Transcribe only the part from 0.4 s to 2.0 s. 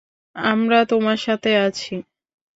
আমরা তোমার সাথে আছি!